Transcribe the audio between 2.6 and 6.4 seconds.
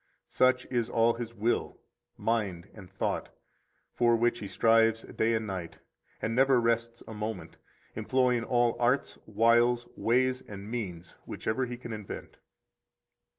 and thought, for which he strives day and night, and